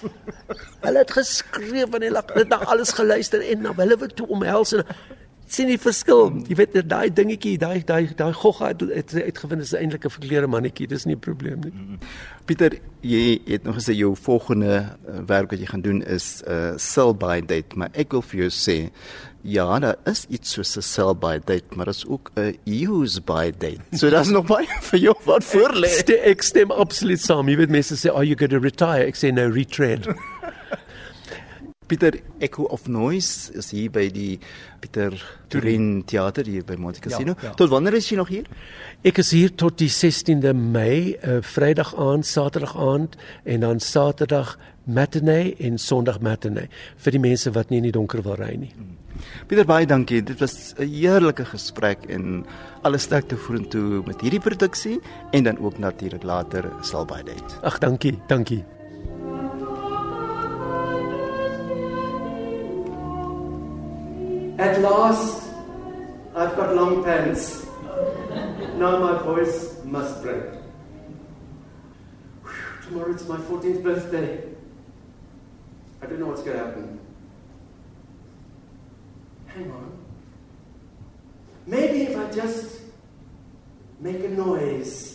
hulle 0.86 0.98
het 0.98 1.10
geskreeu 1.10 1.86
van 1.90 2.02
hulle 2.02 2.24
het 2.34 2.48
na 2.48 2.56
alles 2.56 2.92
geluister 2.92 3.44
en 3.50 3.60
na 3.60 3.74
hulle 3.76 3.96
wou 3.96 4.08
toe 4.08 4.26
omhels 4.26 4.72
en 4.72 4.84
sien 5.46 5.68
die 5.68 5.78
verskil. 5.78 6.30
Jy 6.48 6.56
weet 6.58 6.76
daai 6.88 7.10
dingetjie, 7.12 7.56
daai 7.58 7.84
daai 7.86 8.14
daai 8.16 8.32
gogga 8.32 8.72
het, 8.72 8.80
het 8.80 9.14
uitgevind 9.14 9.62
is 9.62 9.74
eintlik 9.74 10.04
'n 10.04 10.10
verkleurde 10.10 10.46
mannetjie. 10.46 10.86
Dis 10.88 11.04
nie 11.04 11.16
'n 11.16 11.20
probleem 11.20 11.60
nie. 11.60 11.72
Mm-hmm. 11.72 11.98
Pieter, 12.44 12.78
jy 13.00 13.40
het 13.46 13.64
nog 13.64 13.76
gesê 13.76 13.94
jou 13.96 14.16
volgende 14.16 14.96
uh, 15.08 15.20
werk 15.26 15.50
wat 15.50 15.60
jy 15.60 15.66
gaan 15.66 15.80
doen 15.80 16.02
is 16.02 16.42
'n 16.46 16.50
uh, 16.50 16.72
sell 16.76 17.14
by 17.14 17.40
date, 17.40 17.76
maar 17.76 17.90
ek 17.92 18.12
wil 18.12 18.22
vir 18.22 18.40
jou 18.40 18.50
sê 18.50 18.90
ja, 19.44 19.78
daar 19.78 19.96
is 20.04 20.24
iets 20.28 20.52
soos 20.52 20.76
'n 20.76 20.82
sell 20.82 21.14
by 21.14 21.38
date, 21.38 21.76
maar 21.76 21.84
dit 21.84 21.94
is 21.94 22.06
ook 22.06 22.30
'n 22.36 22.58
use 22.64 23.20
by 23.20 23.52
date. 23.58 23.80
So 23.92 24.10
daar's 24.10 24.30
nog 24.30 24.46
baie 24.46 24.66
vir 24.90 25.00
jou 25.00 25.16
wat 25.24 25.44
voor 25.44 25.72
lê. 25.74 25.88
Ek, 25.98 26.08
ek 26.08 26.42
stem 26.42 26.70
absoluut 26.70 27.20
saam. 27.20 27.48
Jy 27.48 27.56
weet 27.56 27.70
mense 27.70 27.94
sê, 27.94 28.10
"Are 28.10 28.24
you 28.24 28.36
going 28.36 28.50
to 28.52 28.58
retire?" 28.58 29.06
Ek 29.06 29.16
sê, 29.16 29.32
"No, 29.32 29.48
retread." 29.48 30.06
Pieter 31.86 32.14
Echo 32.38 32.64
of 32.72 32.88
Noise 32.88 33.52
is 33.52 33.70
hier 33.70 33.90
by 33.92 34.06
die 34.12 34.38
Pieter 34.80 35.12
Turin 35.52 36.04
Theater 36.08 36.44
hier 36.48 36.64
by 36.64 36.78
Monte 36.80 37.00
Cassino. 37.04 37.34
Ja, 37.36 37.50
ja. 37.50 37.54
Tot 37.58 37.70
wanneer 37.70 37.98
is 37.98 38.08
jy 38.08 38.16
nog 38.16 38.32
hier? 38.32 38.48
Ek 39.04 39.20
is 39.20 39.34
hier 39.36 39.52
tot 39.52 39.76
die 39.82 39.90
16de 39.92 40.54
Mei, 40.56 41.14
uh, 41.20 41.40
Vrydag 41.44 41.94
aand, 42.00 42.26
Saterdag 42.26 42.76
aand 42.80 43.18
en 43.44 43.66
dan 43.66 43.80
Saterdag 43.84 44.56
matinee 44.84 45.54
en 45.60 45.78
Sondag 45.78 46.20
matinee 46.24 46.68
vir 46.96 47.16
die 47.16 47.22
mense 47.22 47.52
wat 47.52 47.72
nie 47.72 47.82
in 47.82 47.88
die 47.90 47.96
donker 47.96 48.24
wil 48.24 48.38
ry 48.40 48.54
nie. 48.56 48.72
Hmm. 48.74 48.94
Pieter 49.48 49.66
baie 49.68 49.86
dankie. 49.86 50.22
Dit 50.22 50.40
was 50.40 50.74
'n 50.78 50.88
heerlike 50.88 51.44
gesprek 51.44 52.04
en 52.08 52.46
alle 52.82 52.98
sterkte 52.98 53.36
vorentoe 53.36 54.02
met 54.06 54.20
hierdie 54.20 54.40
produksie 54.40 55.00
en 55.32 55.44
dan 55.44 55.58
ook 55.58 55.78
natuurlik 55.78 56.22
later 56.22 56.64
sal 56.82 57.04
baie 57.04 57.24
dit. 57.24 57.58
Ag 57.62 57.78
dankie, 57.78 58.18
dankie. 58.28 58.64
At 64.58 64.80
last, 64.80 65.50
I've 66.36 66.54
got 66.54 66.76
long 66.76 67.02
pants. 67.02 67.66
now 68.76 68.98
my 69.00 69.20
voice 69.22 69.82
must 69.84 70.22
break. 70.22 70.44
Whew, 72.42 72.52
tomorrow 72.86 73.10
it's 73.10 73.26
my 73.26 73.36
14th 73.36 73.82
birthday. 73.82 74.44
I 76.00 76.06
don't 76.06 76.20
know 76.20 76.26
what's 76.26 76.42
going 76.42 76.56
to 76.56 76.64
happen. 76.64 77.00
Hang 79.48 79.70
on. 79.72 79.98
Maybe 81.66 82.02
if 82.02 82.16
I 82.16 82.30
just 82.30 82.80
make 83.98 84.22
a 84.22 84.28
noise. 84.28 85.14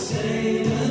Evita, 0.00 0.89